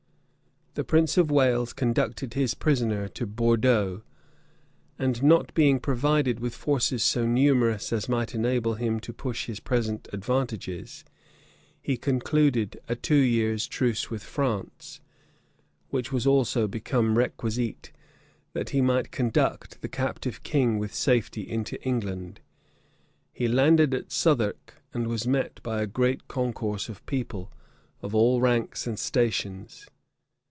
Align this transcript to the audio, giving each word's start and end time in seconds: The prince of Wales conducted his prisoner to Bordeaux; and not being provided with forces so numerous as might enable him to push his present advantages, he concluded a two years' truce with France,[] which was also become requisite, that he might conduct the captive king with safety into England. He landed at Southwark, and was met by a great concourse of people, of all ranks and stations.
The 0.73 0.85
prince 0.85 1.17
of 1.17 1.29
Wales 1.29 1.73
conducted 1.73 2.33
his 2.33 2.53
prisoner 2.53 3.09
to 3.09 3.25
Bordeaux; 3.27 4.03
and 4.97 5.21
not 5.21 5.53
being 5.53 5.81
provided 5.81 6.39
with 6.39 6.55
forces 6.55 7.03
so 7.03 7.27
numerous 7.27 7.91
as 7.91 8.07
might 8.07 8.33
enable 8.33 8.75
him 8.75 9.01
to 9.01 9.11
push 9.11 9.47
his 9.47 9.59
present 9.59 10.07
advantages, 10.13 11.03
he 11.81 11.97
concluded 11.97 12.79
a 12.87 12.95
two 12.95 13.15
years' 13.19 13.67
truce 13.67 14.09
with 14.09 14.23
France,[] 14.23 15.01
which 15.89 16.13
was 16.13 16.25
also 16.25 16.69
become 16.69 17.17
requisite, 17.17 17.91
that 18.53 18.69
he 18.69 18.79
might 18.79 19.11
conduct 19.11 19.81
the 19.81 19.89
captive 19.89 20.41
king 20.41 20.79
with 20.79 20.93
safety 20.95 21.41
into 21.41 21.83
England. 21.83 22.39
He 23.33 23.49
landed 23.49 23.93
at 23.93 24.13
Southwark, 24.13 24.75
and 24.93 25.07
was 25.07 25.27
met 25.27 25.61
by 25.63 25.81
a 25.81 25.85
great 25.85 26.29
concourse 26.29 26.87
of 26.87 27.05
people, 27.07 27.51
of 28.01 28.15
all 28.15 28.39
ranks 28.39 28.87
and 28.87 28.97
stations. 28.97 29.87